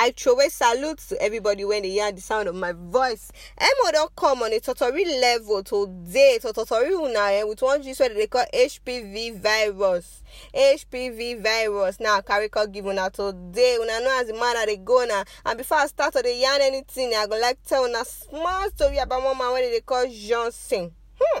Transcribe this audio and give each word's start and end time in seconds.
I 0.00 0.12
throw 0.12 0.38
a 0.38 0.48
salute 0.48 0.98
to 1.08 1.20
everybody 1.20 1.64
when 1.64 1.82
they 1.82 1.90
hear 1.90 2.12
the 2.12 2.20
sound 2.20 2.48
of 2.48 2.54
my 2.54 2.70
voice. 2.72 3.32
Emo 3.60 3.90
don't 3.90 4.14
come 4.14 4.44
on 4.44 4.52
a 4.52 4.60
totally 4.60 5.04
level 5.04 5.64
today, 5.64 6.38
to 6.40 6.52
totally 6.52 6.92
una 6.92 7.18
eh, 7.32 7.42
with 7.42 7.60
one 7.62 7.82
gist 7.82 7.98
where 7.98 8.14
they 8.14 8.28
call 8.28 8.44
HBV 8.54 9.40
virus. 9.40 10.22
HBV 10.54 11.42
virus. 11.42 11.98
Now, 11.98 12.20
carry 12.20 12.48
call 12.48 12.68
give 12.68 12.86
una 12.86 13.10
today. 13.10 13.76
Una 13.80 13.98
know 13.98 14.20
as 14.20 14.28
a 14.28 14.34
man 14.34 14.54
they 14.66 14.76
go 14.76 15.04
now. 15.04 15.24
And 15.44 15.58
before 15.58 15.78
I 15.78 15.88
start 15.88 16.12
to 16.14 16.22
the 16.22 16.32
yarn 16.32 16.60
anything, 16.62 17.12
I 17.16 17.26
go 17.26 17.36
like 17.36 17.58
tell 17.64 17.84
una 17.84 18.04
small 18.04 18.70
story 18.70 18.98
about 18.98 19.24
one 19.24 19.36
man 19.36 19.50
where 19.52 19.68
they 19.68 19.80
call 19.80 20.06
Johnson. 20.08 20.92
Hmm. 21.20 21.40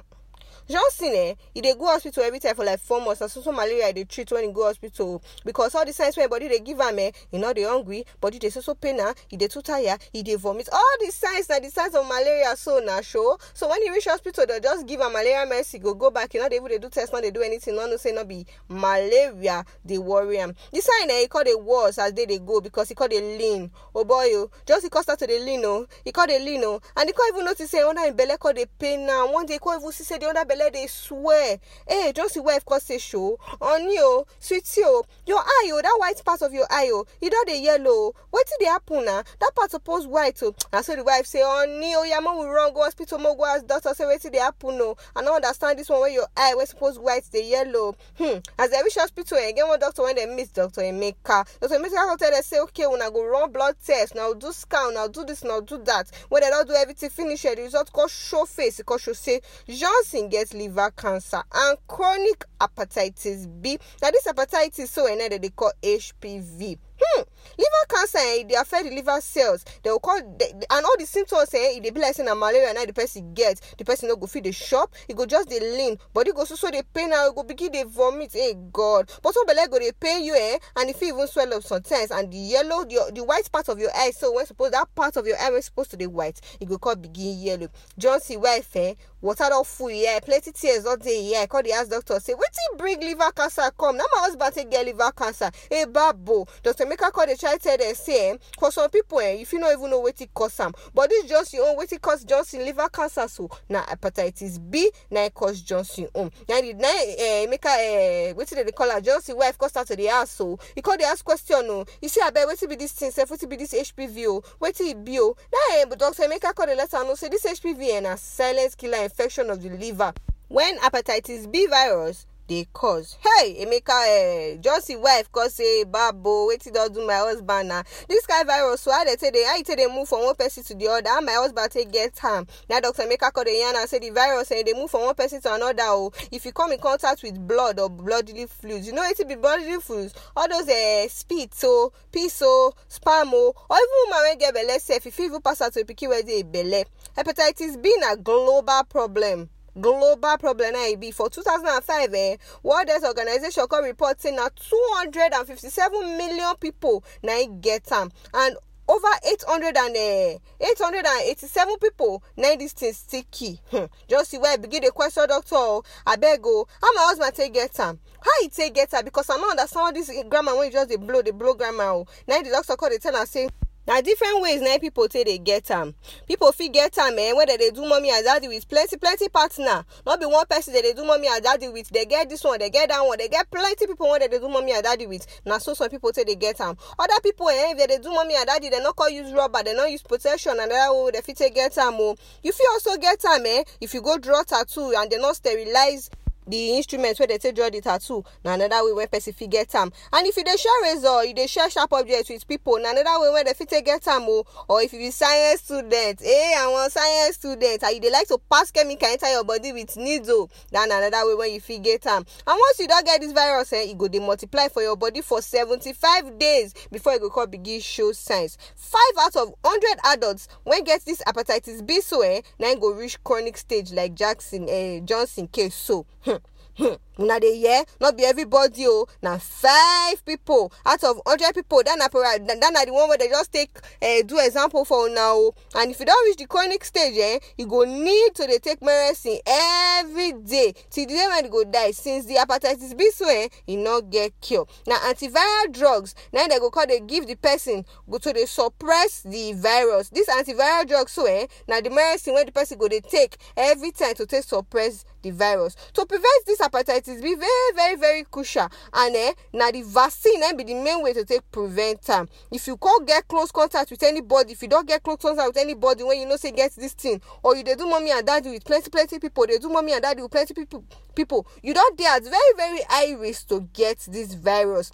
Johnson 0.68 1.14
eh? 1.14 1.34
E 1.54 1.60
dey 1.60 1.74
go 1.74 1.86
hospital 1.86 2.22
every 2.24 2.38
time 2.40 2.54
for 2.54 2.64
like 2.64 2.78
four 2.80 3.00
months. 3.00 3.20
Na 3.20 3.26
so 3.26 3.40
so 3.40 3.52
malaria 3.52 3.92
dey 3.92 4.04
treat 4.04 4.30
when 4.32 4.44
e 4.44 4.52
go 4.52 4.64
hospital. 4.64 5.22
Because 5.44 5.74
all 5.74 5.84
the 5.84 5.92
signs 5.92 6.16
wey 6.16 6.26
body 6.26 6.48
dey 6.48 6.58
give 6.60 6.80
am 6.80 6.98
eh 6.98 7.10
e 7.32 7.38
no 7.38 7.52
dey 7.52 7.62
hungry. 7.64 8.04
Body 8.20 8.38
dey 8.38 8.50
so 8.50 8.60
so 8.60 8.74
pain 8.74 9.00
am 9.00 9.14
e 9.30 9.36
dey 9.36 9.48
too 9.48 9.62
tire 9.62 9.96
e 10.12 10.22
dey 10.22 10.34
vomit. 10.36 10.68
All 10.72 10.96
the 11.00 11.10
signs 11.10 11.48
na 11.48 11.58
the 11.58 11.70
signs 11.70 11.94
of 11.94 12.06
malaria 12.06 12.54
so 12.56 12.78
na 12.80 13.00
show 13.00 13.38
so 13.54 13.68
when 13.68 13.82
e 13.82 13.90
reach 13.90 14.04
hospital 14.04 14.44
dem 14.46 14.60
just 14.62 14.86
give 14.86 15.00
am 15.00 15.12
malaria 15.12 15.46
medicine 15.48 15.80
go 15.80 15.94
go 15.94 16.10
back. 16.10 16.34
E 16.34 16.38
no 16.38 16.48
dey 16.48 16.56
even 16.56 16.80
do 16.80 16.90
test 16.90 17.12
no 17.12 17.20
dey 17.20 17.30
do 17.30 17.40
anything. 17.42 17.74
No 17.74 17.86
know 17.86 17.96
say 17.96 18.12
no 18.12 18.24
be 18.24 18.46
malaria 18.68 19.64
dey 19.86 19.98
worry 19.98 20.38
am. 20.38 20.54
The 20.72 20.80
sign 20.80 21.10
eh 21.10 21.22
e 21.24 21.28
come 21.28 21.44
dey 21.44 21.54
worse 21.54 21.98
as 21.98 22.12
day 22.12 22.26
dey 22.26 22.38
go 22.38 22.60
because 22.60 22.90
e 22.90 22.94
come 22.94 23.08
dey 23.08 23.38
lean. 23.38 23.70
Oh 23.94 24.04
boy 24.04 24.26
o 24.34 24.50
just 24.66 24.84
e 24.84 24.90
come 24.90 25.02
start 25.02 25.18
to 25.20 25.26
dey 25.26 25.40
lean 25.42 25.64
o 25.64 25.86
e 26.04 26.12
come 26.12 26.26
dey 26.28 26.38
lean 26.44 26.62
o 26.64 26.80
and 26.96 27.08
e 27.08 27.12
come 27.12 27.28
even 27.32 27.44
notice 27.46 27.70
say 27.70 27.80
under 27.82 28.02
im 28.02 28.14
belle 28.14 28.36
come 28.38 28.54
dey 28.54 28.66
pain 28.78 29.08
am 29.08 29.32
one 29.32 29.46
day 29.46 29.54
e 29.54 29.58
come 29.58 29.80
even 29.80 29.92
see 29.92 30.04
say 30.04 30.18
the 30.18 30.28
under 30.28 30.44
belle 30.44 30.57
dey 30.72 30.86
swear. 30.86 31.58
Hey 31.86 32.12
just 32.14 32.34
the 32.34 32.42
wife 32.42 32.64
come 32.66 32.80
say 32.80 32.98
show. 32.98 33.38
Honey 33.60 33.96
o 33.98 34.26
sweetie 34.38 34.82
o 34.84 35.04
your 35.26 35.38
eye 35.38 35.70
o 35.72 35.80
that 35.82 35.96
white 35.98 36.22
part 36.24 36.42
of 36.42 36.52
your 36.52 36.66
eye 36.70 36.90
o 36.92 37.04
e 37.20 37.28
don 37.28 37.44
dey 37.46 37.60
yellow. 37.62 37.88
O 37.90 38.14
wetin 38.32 38.58
dey 38.60 38.66
happen 38.66 39.04
na 39.04 39.22
that 39.40 39.52
part 39.54 39.70
suppose 39.70 40.06
white 40.06 40.42
o 40.42 40.54
na 40.72 40.80
so 40.82 40.94
the 40.96 41.04
wife 41.04 41.26
say 41.26 41.40
honey 41.42 41.94
o 41.96 42.02
ya 42.02 42.20
make 42.20 42.36
we 42.38 42.46
run 42.46 42.72
go 42.74 42.82
hospital 42.82 43.18
we 43.18 43.24
go 43.24 43.44
ask 43.46 43.66
doctor 43.66 43.94
say 43.94 44.04
wetin 44.04 44.32
dey 44.32 44.38
happen 44.38 44.80
o 44.80 44.96
i 45.16 45.20
understand 45.22 45.78
this 45.78 45.88
one 45.88 46.02
wey 46.02 46.14
your 46.14 46.26
eye 46.36 46.54
wey 46.56 46.64
suppose 46.64 46.98
white 46.98 47.24
dey 47.32 47.48
yellow. 47.48 47.94
Hmm. 48.16 48.38
As 48.58 48.70
dem 48.70 48.84
reach 48.84 48.94
hospital 48.96 49.38
eh 49.38 49.52
get 49.52 49.66
one 49.66 49.78
doctor 49.78 50.02
wey 50.02 50.14
dem 50.14 50.34
meet 50.36 50.52
dr 50.52 50.80
emeka 50.80 51.46
dr 51.60 51.74
emeka 51.74 52.18
tell 52.18 52.30
dem 52.30 52.42
say 52.42 52.58
okay 52.60 52.84
una 52.86 53.10
go 53.10 53.24
run 53.24 53.50
blood 53.52 53.76
test. 53.84 54.14
Una 54.14 54.34
do 54.34 54.52
scan 54.52 54.90
una 54.92 55.08
do 55.08 55.24
this 55.24 55.42
una 55.44 55.60
do 55.62 55.78
that. 55.84 56.10
When 56.28 56.42
dem 56.42 56.50
don 56.50 56.66
do 56.66 56.74
everything 56.74 57.10
finish 57.10 57.42
the 57.42 57.54
result 57.56 57.92
come 57.92 58.08
show 58.08 58.44
face 58.44 58.80
e 58.80 58.82
come 58.84 58.98
say 58.98 59.40
johnson 59.68 60.28
get 60.28 60.47
liver 60.54 60.90
cancer 60.92 61.42
and 61.54 61.78
chronic 61.86 62.44
hepatitis 62.60 63.46
b. 63.62 63.78
Now, 64.02 64.10
this 64.10 64.26
hepatitis 64.26 64.88
so 64.88 65.04
na 65.14 65.28
dem 65.28 65.50
call 65.50 65.72
hbv 65.82 66.78
hmm 67.00 67.22
liver 67.56 67.86
cancer 67.88 68.18
eh 68.18 68.60
affect 68.60 68.84
the 68.88 68.94
liver 68.94 69.20
cells. 69.20 69.64
Dem 69.82 69.92
go 69.94 69.98
call 69.98 70.20
de, 70.36 70.46
and 70.70 70.84
all 70.84 70.96
the 70.98 71.06
symptoms 71.06 71.52
eh 71.54 71.72
e 71.76 71.80
dey 71.80 71.90
be 71.90 72.00
like 72.00 72.14
say 72.14 72.22
malaria 72.24 72.72
na 72.74 72.84
the 72.84 72.92
person 72.92 73.32
get 73.34 73.60
the 73.78 73.84
person 73.84 74.08
no 74.08 74.16
go 74.16 74.26
fit 74.26 74.44
dey 74.44 74.52
chop 74.52 74.92
e 75.08 75.14
go 75.14 75.26
just 75.26 75.48
dey 75.48 75.60
lean 75.60 75.96
body 76.12 76.32
go 76.32 76.44
so 76.44 76.54
so 76.56 76.70
dey 76.70 76.82
pain 76.94 77.10
e 77.12 77.30
go 77.34 77.42
begin 77.42 77.72
dey 77.72 77.84
vomit 77.84 78.32
hey 78.32 78.54
god. 78.72 79.10
But 79.22 79.34
some 79.34 79.46
belle 79.46 79.66
go 79.68 79.78
dey 79.78 79.92
pain 79.98 80.24
you 80.24 80.34
eh 80.34 80.58
and 80.76 80.90
e 80.90 80.92
fit 80.92 81.08
even 81.08 81.26
swell 81.28 81.52
up 81.54 81.62
sometimes 81.62 82.10
and 82.10 82.30
the 82.32 82.36
yellow 82.36 82.84
the, 82.84 83.12
the 83.14 83.24
white 83.24 83.50
part 83.50 83.68
of 83.68 83.78
your 83.78 83.90
eye 83.94 84.10
so 84.10 84.32
when 84.34 84.46
suppose 84.46 84.70
that 84.72 84.94
part 84.94 85.16
of 85.16 85.26
your 85.26 85.38
eye 85.38 85.50
wey 85.50 85.60
suppose 85.60 85.88
to 85.88 85.96
dey 85.96 86.06
white 86.06 86.40
e 86.60 86.64
go 86.66 86.78
come 86.78 87.00
begin 87.00 87.38
yellow. 87.38 87.68
Johnson 87.98 88.40
wife 88.40 88.74
eh 88.76 88.94
water 89.20 89.46
don 89.48 89.64
full 89.64 89.88
eye 89.88 90.20
plenty 90.24 90.52
tears 90.52 90.84
don 90.84 90.98
dey 90.98 91.30
e 91.32 91.36
eye 91.36 91.46
come 91.46 91.62
dey 91.62 91.72
ask 91.72 91.90
doctor 91.90 92.18
say 92.20 92.34
wetin 92.34 92.78
bring 92.78 93.00
liver 93.00 93.30
cancer 93.32 93.70
come? 93.78 93.96
Na 93.96 94.04
my 94.12 94.20
husband 94.22 94.54
take 94.54 94.70
get 94.70 94.84
liver 94.86 95.10
cancer. 95.12 95.50
Hey 95.70 95.84
babo. 95.86 96.46
Dr 96.62 96.84
emeka 96.84 97.12
call 97.12 97.26
dey 97.26 97.36
try 97.38 97.56
tell 97.56 97.76
dem 97.76 97.94
say 97.94 98.30
eh 98.30 98.36
for 98.58 98.70
some 98.72 98.90
people 98.90 99.20
eh 99.20 99.32
you 99.34 99.46
fit 99.46 99.60
even 99.60 99.90
know 99.90 100.02
wetin 100.02 100.28
cause 100.34 100.58
am. 100.60 100.72
But 100.94 101.10
this 101.10 101.24
johnson 101.26 101.60
own 101.62 101.76
wetin 101.78 102.00
cause 102.00 102.24
johnson 102.24 102.60
liver 102.64 102.88
cancer 102.88 103.28
so 103.28 103.48
na 103.68 103.82
hepatitis 103.84 104.58
b 104.70 104.90
na 105.10 105.26
e 105.26 105.30
cause 105.30 105.60
johnson 105.62 106.08
own. 106.14 106.30
Na 106.48 106.60
the 106.60 106.74
na 106.74 106.88
eh, 106.88 107.46
emeka 107.46 107.68
eh, 107.78 108.32
wetin 108.34 108.56
dem 108.56 108.66
dey 108.66 108.72
call 108.72 108.90
am 108.90 109.02
johnson 109.02 109.36
wife 109.36 109.56
come 109.58 109.68
start 109.68 109.86
to 109.88 109.96
dey 109.96 110.08
ask 110.08 110.36
so 110.36 110.58
e 110.76 110.82
come 110.82 110.96
dey 110.98 111.04
ask 111.04 111.24
question 111.24 111.62
o 111.70 111.84
you 112.02 112.08
see 112.08 112.20
abeg 112.20 112.46
wetin 112.46 112.68
be 112.68 112.76
this 112.76 112.92
thing 112.92 113.10
sef? 113.10 113.28
Wetin 113.28 113.48
be 113.48 113.56
this 113.56 113.72
hpv 113.72 114.26
o 114.26 114.40
wetin 114.60 114.86
e 114.88 114.94
be 114.94 115.18
o 115.20 115.34
na 115.52 115.76
eh, 115.80 115.84
dr 115.84 116.22
emeka 116.24 116.54
come 116.54 116.66
dey 116.68 116.74
let 116.76 116.92
am 116.94 117.04
know 117.06 117.14
say 117.14 117.28
this 117.28 117.44
hpv 117.44 117.88
eh, 117.96 118.00
na 118.00 118.16
silent 118.16 118.76
killer 118.76 119.02
infection 119.04 119.48
of 119.50 119.62
the 119.62 119.68
liver. 119.70 120.12
When 120.48 120.78
hepatitis 120.78 121.50
b 121.50 121.66
virus 121.66 122.26
dey 122.48 122.66
cause. 122.72 123.16
Hey 123.20 123.62
emeka 123.64 123.92
eh, 124.08 124.56
johnson 124.56 125.00
wife 125.02 125.30
come 125.30 125.48
say 125.50 125.84
babo 125.84 126.48
wetin 126.48 126.72
don 126.72 126.92
do 126.92 127.06
my 127.06 127.14
husband 127.16 127.68
na? 127.68 127.82
This 128.08 128.26
kind 128.26 128.46
virus 128.46 128.80
so 128.80 128.90
how 128.90 129.04
dey 129.04 129.16
take 129.16 129.34
dey 129.34 129.44
how 129.44 129.56
e 129.58 129.62
take 129.62 129.76
dey 129.76 129.86
move 129.86 130.08
from 130.08 130.24
one 130.24 130.34
person 130.34 130.64
to 130.64 130.74
the 130.74 130.88
other? 130.88 131.08
How 131.10 131.20
my 131.20 131.32
husband 131.32 131.70
take 131.70 131.92
get 131.92 132.18
am? 132.24 132.46
Na 132.68 132.80
doctor 132.80 133.02
emeka 133.02 133.32
come 133.32 133.44
dey 133.44 133.60
yarn 133.60 133.76
am 133.76 133.86
say 133.86 133.98
the 133.98 134.10
virus 134.10 134.50
eh, 134.50 134.62
dey 134.62 134.72
move 134.72 134.90
from 134.90 135.02
one 135.04 135.14
person 135.14 135.40
to 135.42 135.54
another 135.54 135.82
o 135.88 136.10
if 136.32 136.44
you 136.46 136.52
come 136.52 136.72
in 136.72 136.78
contact 136.80 137.22
with 137.22 137.38
blood 137.46 137.78
or 137.78 137.90
bodily 137.90 138.46
fluids 138.46 138.86
you 138.86 138.92
know 138.94 139.02
wetin 139.02 139.28
be 139.28 139.34
bodily 139.36 139.78
fluids? 139.80 140.14
All 140.34 140.48
those 140.48 140.68
eh, 140.68 141.06
spit 141.08 141.52
o 141.64 141.92
piss 142.10 142.40
o 142.42 142.72
sperm 142.88 143.28
o 143.34 143.52
or 143.68 143.76
even 143.76 143.88
woman 144.06 144.18
wey 144.24 144.36
get 144.38 144.54
belle 144.54 144.80
sef 144.80 145.06
e 145.06 145.10
fit 145.10 145.24
even 145.26 145.42
pass 145.42 145.60
am 145.60 145.70
to 145.72 145.84
pikin 145.84 146.08
wey 146.08 146.22
dey 146.22 146.42
belle. 146.42 146.84
Hepatitis 147.16 147.80
b 147.82 147.94
na 148.00 148.14
global 148.16 148.84
problem 148.88 149.50
global 149.80 150.36
problem. 150.38 150.74
E 150.76 150.96
be 150.96 151.10
for 151.10 151.28
2005 151.30 152.14
eh 152.14 152.36
world 152.62 152.88
health 152.88 153.04
organization 153.04 153.66
come 153.68 153.84
report 153.84 154.20
say 154.20 154.30
na 154.32 154.48
257 154.54 156.16
million 156.16 156.54
pipo 156.56 157.02
na 157.22 157.32
e 157.38 157.48
get 157.60 157.90
am. 157.92 158.10
And 158.34 158.56
over 158.88 159.08
800 159.30 159.76
and 159.76 159.96
uh, 159.96 160.38
887 160.60 161.76
pipo 161.76 162.22
na 162.36 162.56
dis 162.56 162.72
thing 162.72 162.92
still 162.92 163.22
key 163.30 163.60
hmm. 163.70 163.84
just 164.08 164.30
see 164.30 164.38
why 164.38 164.54
i 164.54 164.56
begin 164.56 164.80
dey 164.80 164.88
question 164.90 165.26
doctor 165.28 165.56
o 165.56 165.82
abeg 166.06 166.40
o 166.44 166.66
how 166.80 166.92
my 166.94 167.02
husband 167.02 167.34
take 167.34 167.52
get 167.52 167.78
am? 167.80 167.98
How 168.20 168.30
e 168.44 168.48
take 168.48 168.74
get 168.74 168.92
am? 168.94 169.04
Because 169.04 169.28
i 169.30 169.36
no 169.36 169.50
understand 169.50 169.82
all 169.84 169.92
this 169.92 170.10
grammar 170.28 170.56
wey 170.56 170.66
you 170.66 170.72
just 170.72 170.88
dey 170.88 170.96
blow 170.96 171.20
dey 171.20 171.32
blow 171.32 171.52
grammar 171.54 171.84
o 171.92 172.06
na 172.26 172.40
the 172.40 172.48
doctor 172.50 172.76
come 172.76 172.90
dey 172.90 172.98
tell 172.98 173.14
am 173.16 173.26
say 173.26 173.48
na 173.88 174.02
different 174.02 174.42
ways 174.42 174.60
na 174.60 174.76
people 174.78 175.08
take 175.08 175.24
dey 175.26 175.38
get 175.38 175.70
am. 175.70 175.94
People 176.26 176.52
fit 176.52 176.72
get 176.74 176.96
am 176.98 177.18
eh 177.18 177.32
when 177.32 177.46
dem 177.46 177.56
dey 177.56 177.70
do 177.70 177.88
mommy 177.88 178.10
and 178.10 178.22
daddy 178.24 178.46
with 178.46 178.68
plenty 178.68 178.98
plenty 178.98 179.28
partner. 179.30 179.82
No 180.06 180.16
be 180.18 180.26
one 180.26 180.44
person 180.46 180.74
dem 180.74 180.82
dey 180.82 180.92
do 180.92 181.04
mommy 181.06 181.26
and 181.28 181.42
daddy 181.42 181.68
with. 181.68 181.90
Dey 181.90 182.04
get 182.04 182.28
this 182.28 182.44
one 182.44 182.58
dey 182.58 182.68
get 182.68 182.90
that 182.90 183.00
one. 183.00 183.16
Dey 183.16 183.28
get 183.28 183.50
plenty 183.50 183.86
people 183.86 184.10
wey 184.10 184.18
dem 184.18 184.30
dey 184.30 184.38
do 184.38 184.48
mommy 184.48 184.72
and 184.72 184.84
daddy 184.84 185.06
with. 185.06 185.26
Na 185.46 185.56
so 185.56 185.72
some 185.72 185.88
people 185.88 186.12
take 186.12 186.26
dey 186.26 186.34
get 186.34 186.60
am. 186.60 186.76
Other 186.98 187.18
people 187.22 187.48
eh 187.48 187.70
if 187.72 187.78
dem 187.78 187.86
dey 187.88 187.98
do 187.98 188.12
mommy 188.12 188.34
and 188.36 188.46
daddy 188.46 188.68
dem 188.68 188.82
no 188.82 188.92
come 188.92 189.10
use 189.10 189.32
rubber 189.32 189.62
dem 189.62 189.76
no 189.76 189.86
use 189.86 190.02
protection 190.02 190.52
and 190.60 190.70
another 190.70 190.92
way 191.04 191.10
dem 191.12 191.22
fit 191.22 191.38
take 191.38 191.54
get 191.54 191.76
am 191.78 191.94
o 191.94 192.14
you 192.42 192.52
fit 192.52 192.66
also 192.74 192.94
get 192.98 193.24
am 193.24 193.46
eh 193.46 193.64
if 193.80 193.94
you 193.94 194.02
go 194.02 194.18
draw 194.18 194.42
tattoo 194.42 194.92
and 194.98 195.10
dem 195.10 195.22
no 195.22 195.32
sterilize 195.32 196.10
the 196.48 196.76
instrument 196.76 197.18
wey 197.20 197.26
dey 197.26 197.38
take 197.38 197.54
draw 197.54 197.68
the 197.70 197.80
tattoo 197.80 198.24
na 198.44 198.54
another 198.54 198.84
way 198.84 198.92
wey 198.92 199.06
person 199.06 199.32
fit 199.32 199.50
get 199.50 199.74
am 199.74 199.90
and 200.12 200.26
if 200.26 200.36
you 200.36 200.44
dey 200.44 200.56
share 200.56 200.72
razor 200.82 201.24
you 201.24 201.34
dey 201.34 201.46
share 201.46 201.68
sharp 201.70 201.92
object 201.92 202.28
with 202.30 202.46
people 202.48 202.78
na 202.80 202.90
another 202.90 203.20
way 203.20 203.30
wey 203.34 203.44
dem 203.44 203.54
fit 203.54 203.68
take 203.68 203.84
get 203.84 204.06
am 204.08 204.22
o 204.28 204.44
or 204.68 204.82
if 204.82 204.92
you 204.92 204.98
be 204.98 205.10
science 205.10 205.60
student 205.60 206.20
eh 206.24 206.54
àwọn 206.58 206.90
science 206.90 207.36
student 207.36 207.82
and 207.82 207.94
you 207.94 208.00
dey 208.00 208.10
like 208.10 208.26
to 208.26 208.38
pass 208.50 208.70
chemical 208.70 209.08
enter 209.08 209.28
your 209.30 209.44
body 209.44 209.72
with 209.72 209.96
needle 209.96 210.50
na 210.72 210.84
another 210.84 211.26
way 211.28 211.34
wey 211.34 211.54
you 211.54 211.60
fit 211.60 211.82
get 211.82 212.06
am 212.06 212.24
and 212.46 212.58
once 212.58 212.78
you 212.78 212.88
don 212.88 213.04
get 213.04 213.20
this 213.20 213.32
virus 213.32 213.72
eh 213.72 213.84
e 213.90 213.94
go 213.94 214.08
dey 214.08 214.18
multiply 214.18 214.68
for 214.68 214.82
your 214.82 214.96
body 214.96 215.20
for 215.20 215.42
seventy-five 215.42 216.38
days 216.38 216.74
before 216.90 217.14
e 217.14 217.18
go 217.18 217.28
come 217.30 217.50
begin 217.50 217.80
show 217.80 218.12
signs 218.12 218.56
five 218.74 219.00
out 219.20 219.36
of 219.36 219.52
hundred 219.64 219.98
adults 220.06 220.48
wey 220.64 220.80
get 220.82 221.04
this 221.04 221.22
hepatitis 221.26 221.84
b 221.86 222.00
so 222.00 222.22
eh 222.22 222.40
na 222.58 222.68
im 222.68 222.78
go 222.78 222.90
reach 222.92 223.22
chronic 223.22 223.56
stage 223.56 223.92
like 223.92 224.14
jackson 224.14 224.66
eh, 224.68 225.00
johnson 225.04 225.46
case 225.48 225.74
so. 225.74 226.06
Hmm. 226.22 226.37
Hmm. 226.78 227.07
Una 227.18 227.40
dey 227.40 227.56
hear? 227.58 227.84
No 228.00 228.12
be 228.12 228.24
everybody 228.24 228.86
o 228.86 229.06
na 229.22 229.38
five 229.38 230.24
people 230.24 230.72
out 230.86 231.02
of 231.04 231.20
hundred 231.26 231.54
people 231.54 231.82
that 231.84 231.98
na 231.98 232.08
that 232.08 232.72
na 232.72 232.84
the 232.84 232.92
one 232.92 233.08
wey 233.10 233.16
dey 233.16 233.28
just 233.28 233.52
take 233.52 233.70
uh, 234.02 234.22
do 234.24 234.38
example 234.38 234.84
for 234.84 235.06
una 235.08 235.20
o 235.34 235.54
and 235.76 235.90
if 235.90 235.98
you 236.00 236.06
don 236.06 236.14
reach 236.26 236.36
the 236.36 236.46
chronic 236.46 236.84
stage 236.84 237.16
eh 237.18 237.38
you 237.56 237.66
go 237.66 237.84
need 237.84 238.34
to 238.34 238.46
dey 238.46 238.58
take 238.58 238.80
medicine 238.82 239.38
every 239.46 240.32
day 240.32 240.72
till 240.90 241.06
the 241.06 241.14
day 241.14 241.26
when 241.28 241.44
you 241.44 241.50
go 241.50 241.64
die. 241.64 241.90
Since 241.90 242.26
the 242.26 242.34
hepatitis 242.34 242.96
b 242.96 243.10
so 243.10 243.28
eh 243.28 243.48
e 243.66 243.76
no 243.76 244.00
get 244.02 244.32
cure. 244.40 244.66
Na 244.86 244.96
antiviral 245.08 245.72
drugs 245.72 246.14
na 246.32 246.46
dem 246.46 246.60
go 246.60 246.70
come 246.70 246.86
dey 246.88 247.00
give 247.00 247.26
the 247.26 247.34
person 247.36 247.84
go 248.08 248.18
to 248.18 248.32
dey 248.32 248.46
suppress 248.46 249.22
the 249.22 249.52
virus. 249.54 250.08
This 250.10 250.28
antiviral 250.28 250.86
drug 250.86 251.08
so 251.08 251.24
eh 251.26 251.46
na 251.66 251.80
the 251.80 251.90
medicine 251.90 252.34
wey 252.34 252.44
the 252.44 252.52
person 252.52 252.78
go 252.78 252.86
dey 252.88 253.00
take 253.00 253.36
every 253.56 253.90
time 253.90 254.14
to 254.14 254.26
take 254.26 254.44
suppress 254.44 255.04
the 255.22 255.30
virus. 255.30 255.74
To 255.94 256.06
prevent 256.06 256.46
this 256.46 256.60
hepatitis 256.60 257.07
b 257.16 257.34
very 257.34 257.72
very 257.74 257.96
very 257.96 258.24
crucial. 258.24 258.68
And 258.92 259.16
eh 259.16 259.32
na 259.52 259.70
the 259.70 259.82
vaccine 259.82 260.42
eh 260.42 260.52
be 260.52 260.64
the 260.64 260.74
main 260.74 261.02
way 261.02 261.12
to 261.14 261.24
take 261.24 261.50
prevent 261.50 262.08
am. 262.10 262.28
If 262.52 262.66
you 262.66 262.76
come 262.76 263.04
get 263.04 263.26
close 263.28 263.50
contact 263.50 263.90
with 263.90 264.02
anybody 264.02 264.52
if 264.52 264.62
you 264.62 264.68
don 264.68 264.84
get 264.86 265.02
close 265.02 265.18
contact 265.20 265.48
with 265.48 265.56
anybody 265.56 266.04
when 266.04 266.18
you 266.20 266.26
know 266.26 266.36
say 266.36 266.50
get 266.52 266.72
this 266.76 266.92
thing 266.92 267.20
or 267.42 267.56
you 267.56 267.62
dey 267.64 267.74
do 267.74 267.86
mommy 267.86 268.10
and 268.10 268.26
daddy 268.26 268.50
with 268.50 268.64
plenty 268.64 268.90
plenty 268.90 269.18
people 269.18 269.46
dey 269.46 269.58
do 269.58 269.68
mommy 269.68 269.92
and 269.92 270.02
daddy 270.02 270.22
with 270.22 270.30
plenty 270.30 270.54
people 270.54 270.84
people 271.14 271.46
you 271.62 271.74
don 271.74 271.94
dey 271.96 272.04
at 272.06 272.22
very 272.22 272.52
very 272.56 272.80
high 272.88 273.12
risk 273.12 273.48
to 273.48 273.60
get 273.72 273.98
this 274.08 274.34
virus 274.34 274.90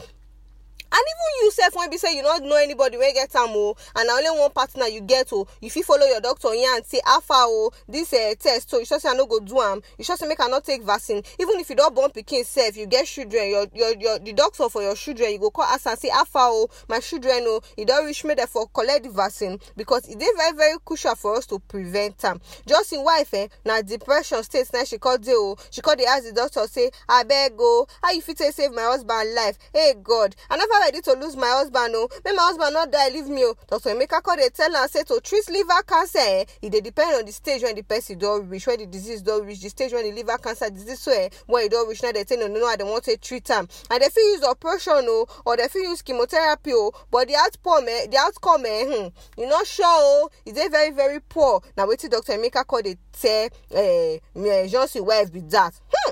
even 1.02 1.44
you 1.44 1.50
sef 1.50 1.74
when 1.74 1.90
be 1.90 1.96
say 1.98 2.14
you 2.16 2.22
no 2.22 2.36
know 2.38 2.56
anybody 2.56 2.96
wey 2.96 3.12
get 3.12 3.34
am 3.36 3.50
o 3.50 3.74
and 3.96 4.08
only 4.08 4.30
one 4.40 4.50
partner 4.50 4.86
you 4.86 5.00
get 5.00 5.32
o 5.32 5.46
you 5.60 5.70
follow 5.70 6.06
your 6.06 6.20
doctor 6.20 6.54
yarn 6.54 6.84
say 6.84 7.00
how 7.04 7.20
far 7.20 7.46
o? 7.46 7.70
This 7.88 8.12
uh, 8.12 8.34
test 8.38 8.70
so 8.70 8.78
you 8.78 8.84
sure 8.84 8.98
say 9.00 9.08
i 9.10 9.14
no 9.14 9.26
go 9.26 9.40
do 9.40 9.60
am? 9.60 9.82
You 9.98 10.04
sure 10.04 10.16
say 10.16 10.26
make 10.26 10.40
i 10.40 10.60
take 10.60 10.82
vaccine? 10.82 11.22
Even 11.40 11.58
if 11.60 11.68
you 11.70 11.76
don 11.76 11.92
born 11.94 12.10
pikin 12.10 12.44
sef 12.44 12.76
you 12.76 12.86
get 12.86 13.06
children 13.06 13.48
your 13.50 13.66
your 13.74 13.94
your 13.98 14.18
the 14.18 14.32
doctor 14.32 14.68
for 14.68 14.82
your 14.82 14.94
children 14.94 15.32
you 15.32 15.38
go 15.38 15.50
call 15.50 15.64
ask 15.64 15.86
am 15.86 15.96
say 15.96 16.08
how 16.10 16.24
far 16.24 16.48
o? 16.50 16.68
My 16.88 17.00
children 17.00 17.44
o 17.46 17.60
e 17.76 17.84
don 17.84 18.04
reach 18.06 18.24
make 18.24 18.36
dem 18.38 18.46
for 18.46 18.66
collect 18.68 19.04
the 19.04 19.10
vaccine. 19.10 19.58
Because 19.76 20.08
e 20.08 20.14
dey 20.14 20.26
very 20.36 20.56
very 20.56 20.78
crucial 20.84 21.14
for 21.14 21.36
us 21.36 21.46
to 21.46 21.58
prevent 21.58 22.24
am. 22.24 22.40
Just 22.66 22.92
im 22.92 23.02
wife 23.04 23.34
eh, 23.34 23.48
na 23.64 23.82
depression 23.82 24.42
state 24.42 24.72
na 24.72 24.84
she 24.84 24.98
come 24.98 25.20
dey 25.20 25.32
o. 25.34 25.56
She 25.70 25.80
come 25.80 25.96
dey 25.96 26.04
ask 26.06 26.24
the 26.24 26.32
doctor 26.32 26.66
say 26.66 26.90
abeg 27.08 27.52
o 27.58 27.86
how 28.02 28.12
you 28.12 28.20
fit 28.22 28.38
take 28.38 28.52
save 28.54 28.72
my 28.72 28.82
husband 28.82 29.34
life? 29.34 29.58
Hey 29.72 29.94
god 30.02 30.34
i 30.50 30.56
never 30.56 30.72
ready 30.84 31.00
to 31.00 31.12
lose 31.14 31.34
my 31.34 31.46
husband 31.48 31.94
o 31.96 32.08
make 32.24 32.36
my 32.36 32.42
husband 32.42 32.74
no 32.74 32.84
die 32.86 33.08
leave 33.08 33.26
me 33.28 33.42
o 33.44 33.54
dr 33.70 33.88
emeka 33.88 34.22
come 34.22 34.36
dey 34.36 34.50
tell 34.50 34.76
am 34.76 34.86
say 34.86 35.02
to 35.02 35.18
treat 35.22 35.48
liver 35.48 35.82
cancer 35.86 36.18
eh? 36.20 36.44
E 36.60 36.68
depend 36.68 37.16
on 37.16 37.24
the 37.24 37.32
stage 37.32 37.62
when 37.62 37.74
the 37.74 37.82
person 37.82 38.18
don 38.18 38.46
reach 38.50 38.66
when 38.66 38.78
the 38.78 38.84
disease 38.86 39.22
don 39.22 39.46
reach 39.46 39.62
the 39.62 39.70
stage 39.70 39.92
when 39.94 40.04
the 40.04 40.12
liver 40.12 40.36
cancer 40.36 40.68
disease 40.68 41.00
so 41.00 41.10
eh? 41.10 41.30
When 41.46 41.64
e 41.64 41.68
don 41.68 41.88
reach 41.88 42.02
now 42.02 42.12
dem 42.12 42.26
say 42.26 42.36
no 42.36 42.48
no 42.48 42.60
no 42.60 42.66
how 42.68 42.76
dem 42.76 42.88
wan 42.88 43.00
take 43.00 43.22
treat 43.22 43.48
am. 43.50 43.66
And 43.90 44.00
dem 44.02 44.10
fit 44.10 44.20
use 44.20 44.44
operation 44.44 44.92
o 45.08 45.26
or 45.46 45.56
dem 45.56 45.70
fit 45.70 45.84
use 45.84 46.02
chemotherapy 46.02 46.72
o 46.74 46.92
but 47.10 47.28
the 47.28 47.36
outcome 47.36 47.88
eh 47.88 48.06
the 48.10 48.18
outcome 48.18 48.66
eh 48.66 48.84
hmm, 48.84 49.40
e 49.40 49.46
no 49.46 49.64
sure 49.64 49.86
o 49.88 50.28
e 50.44 50.52
dey 50.52 50.68
very 50.68 50.90
very 50.90 51.20
poor. 51.20 51.62
Now 51.78 51.86
na 51.86 51.92
wetin 51.92 52.10
dr 52.10 52.30
emeka 52.32 52.66
come 52.66 52.82
dey 52.82 52.96
tell 53.10 53.48
eh, 53.70 54.18
eh, 54.36 54.66
johnson 54.66 55.06
wife 55.06 55.32
be 55.32 55.40
that. 55.40 55.72
Hmm. 55.90 56.03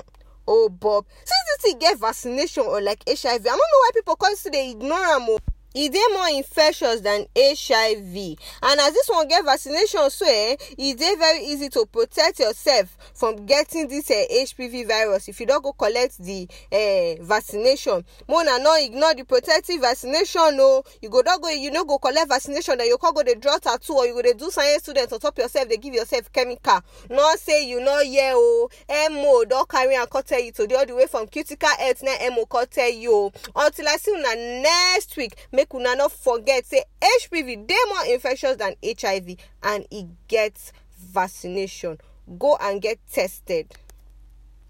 Oh 0.47 0.69
bob. 0.69 1.05
Since 1.25 1.43
dis 1.57 1.61
thing 1.71 1.79
get 1.79 1.97
vaccination 1.99 2.63
or 2.67 2.81
like 2.81 3.03
hiv 3.07 3.25
i 3.25 3.37
no 3.49 3.55
know 3.55 3.79
why 3.81 3.89
people 3.93 4.15
dey 4.51 4.71
ignore 4.71 5.05
am 5.15 5.29
o 5.29 5.39
e 5.73 5.89
dey 5.89 6.05
more 6.13 6.29
infectious 6.29 7.01
than 7.01 7.25
hiv 7.35 8.37
and 8.61 8.79
as 8.79 8.93
this 8.93 9.09
one 9.09 9.27
get 9.27 9.43
vaccination 9.43 10.09
so 10.09 10.25
eh 10.27 10.55
e 10.77 10.93
dey 10.93 11.15
very 11.15 11.43
easy 11.45 11.69
to 11.69 11.85
protect 11.87 12.39
yourself 12.39 12.95
from 13.13 13.45
getting 13.45 13.87
this 13.87 14.09
eh, 14.11 14.25
hbv 14.45 14.87
virus 14.87 15.27
if 15.29 15.39
you 15.39 15.45
don 15.45 15.61
go 15.61 15.73
collect 15.73 16.17
the 16.23 16.47
eh, 16.71 17.15
vaccination. 17.21 18.03
Una 18.29 18.59
no 18.59 18.75
ignore 18.79 19.15
the 19.15 19.23
protective 19.23 19.81
vaccination 19.81 20.41
o 20.59 20.83
you 21.01 21.09
go 21.09 21.21
don 21.21 21.39
go 21.41 21.49
you 21.49 21.71
no 21.71 21.83
go 21.85 21.97
collect 21.97 22.27
vaccination 22.29 22.77
then 22.77 22.87
you 22.87 22.97
come 22.97 23.13
go 23.13 23.23
dey 23.23 23.35
draw 23.35 23.57
tattoo 23.57 23.93
or 23.93 24.05
you 24.05 24.13
go 24.13 24.21
dey 24.21 24.33
do 24.33 24.51
science 24.51 24.83
student 24.83 25.11
on 25.11 25.19
top 25.19 25.37
yourself 25.37 25.67
dey 25.67 25.77
give 25.77 25.93
yourself 25.93 26.31
chemical. 26.31 26.81
No 27.09 27.33
say 27.37 27.67
you 27.67 27.79
no 27.81 27.99
hear 28.03 28.33
o 28.35 28.69
mo 29.11 29.43
don 29.45 29.65
carry 29.65 29.95
am 29.95 30.05
come 30.07 30.23
tell 30.23 30.39
you 30.39 30.51
today 30.51 30.75
all 30.75 30.85
the 30.85 30.95
way 30.95 31.07
from 31.07 31.27
critical 31.27 31.69
health 31.79 32.03
na 32.03 32.11
mo 32.29 32.45
come 32.45 32.65
tell 32.67 32.89
you 32.91 33.11
o 33.13 33.31
until 33.55 33.87
i 33.87 33.95
see 33.97 34.11
una 34.11 34.35
next 34.61 35.15
week 35.17 35.35
make 35.51 35.62
make 35.63 35.73
una 35.73 35.95
no 35.95 36.09
forget. 36.09 36.65
Say 36.65 36.83
hbv 37.01 37.67
dey 37.67 37.75
more 37.89 38.05
infectious 38.13 38.57
than 38.57 38.75
hiv 38.83 39.35
and 39.63 39.85
e 39.89 40.05
get 40.27 40.71
vaccination. 40.97 41.97
Go 42.39 42.57
and 42.59 42.81
get 42.81 42.99
tested 43.11 43.73